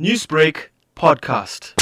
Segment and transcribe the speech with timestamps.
[0.00, 1.74] Newsbreak podcast.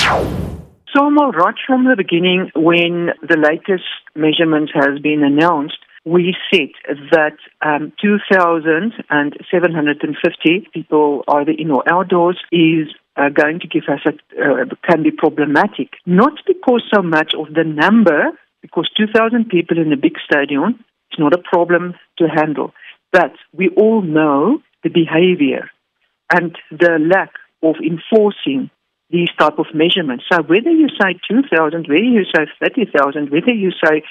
[0.95, 6.68] Samuel, right from the beginning, when the latest measurement has been announced, we said
[7.10, 14.13] that um, 2,750 people either in or outdoors is uh, going to give us a,
[14.39, 15.97] uh, can be problematic.
[16.05, 21.19] Not because so much of the number, because 2,000 people in a big stadium is
[21.19, 22.75] not a problem to handle.
[23.11, 25.71] But we all know the behavior
[26.31, 27.33] and the lack
[27.63, 28.71] of enforcing
[29.11, 30.25] these type of measurements.
[30.33, 34.03] So whether you say 2,000, whether you say 30,000, whether you say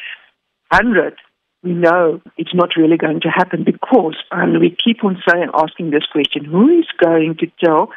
[0.70, 1.16] 100,
[1.64, 5.92] we know it's not really going to happen because, and we keep on saying, asking
[5.92, 7.90] this question, who is going to tell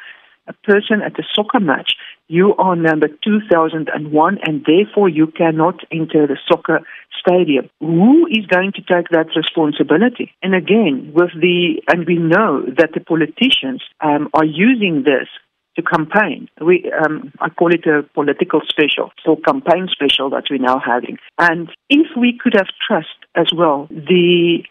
[0.46, 1.92] a person at a soccer match,
[2.28, 6.80] you are number 2001 and therefore you cannot enter the soccer
[7.18, 7.70] stadium.
[7.80, 10.32] Who is going to take that responsibility?
[10.42, 15.28] And again, with the, and we know that the politicians um, are using this
[15.76, 16.48] to campaign.
[16.60, 21.18] We, um, I call it a political special, so campaign special that we're now having.
[21.38, 24.62] And if we could have trust as well, the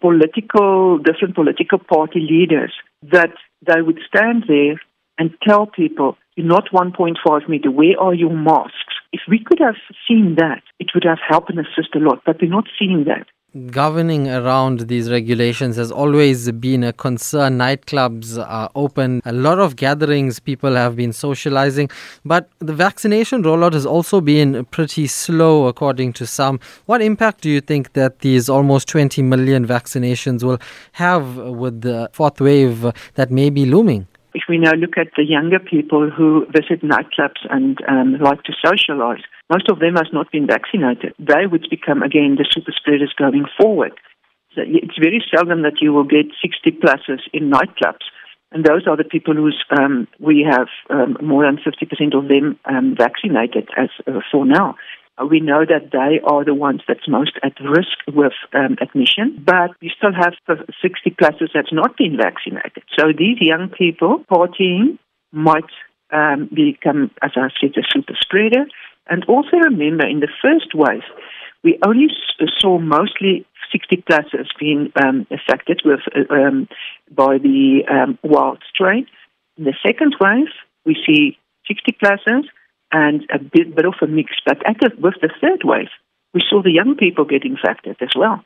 [0.00, 3.34] political, different political party leaders, that
[3.66, 4.80] they would stand there
[5.18, 8.94] and tell people, you're not 1.5 meter, where are your masks?
[9.12, 9.76] If we could have
[10.08, 13.26] seen that, it would have helped and assist a lot, but we're not seeing that
[13.70, 17.58] governing around these regulations has always been a concern.
[17.58, 21.88] Nightclubs are open, a lot of gatherings, people have been socializing,
[22.24, 26.58] but the vaccination rollout has also been pretty slow, according to some.
[26.86, 30.60] What impact do you think that these almost 20 million vaccinations will
[30.92, 34.08] have with the fourth wave that may be looming?
[34.34, 38.52] If we now look at the younger people who visit nightclubs and um, like to
[38.64, 41.14] socialize, most of them has not been vaccinated.
[41.18, 43.92] They would become again the super spreaders going forward.
[44.54, 48.06] So it's very seldom that you will get 60 pluses in nightclubs.
[48.50, 52.58] And those are the people who's um, we have um, more than 50% of them
[52.64, 54.74] um, vaccinated as uh, for now.
[55.16, 59.40] Uh, we know that they are the ones that's most at risk with um, admission,
[59.44, 60.34] but we still have
[60.82, 62.73] 60 pluses that's not been vaccinated.
[62.98, 64.98] So these young people partying
[65.32, 65.70] might
[66.12, 68.66] um, become, as I said, a super spreader.
[69.08, 71.02] And also remember, in the first wave,
[71.62, 72.08] we only
[72.58, 76.68] saw mostly 60 pluses being um, affected with uh, um,
[77.10, 79.06] by the um, wild strain.
[79.58, 80.48] In the second wave,
[80.84, 82.44] we see 60 pluses
[82.92, 84.32] and a bit, bit of a mix.
[84.46, 85.88] But the, with the third wave,
[86.32, 88.44] we saw the young people get infected as well.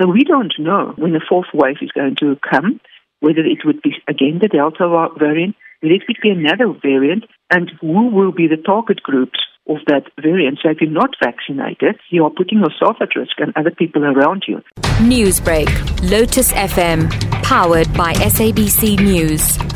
[0.00, 2.80] So we don't know when the fourth wave is going to come,
[3.24, 4.86] whether it would be again the Delta
[5.18, 9.78] variant, whether it would be another variant, and who will be the target groups of
[9.86, 10.58] that variant.
[10.62, 14.44] So if you're not vaccinated, you are putting yourself at risk and other people around
[14.46, 14.60] you.
[15.00, 15.70] Newsbreak,
[16.10, 17.10] Lotus FM,
[17.42, 19.73] powered by SABC News.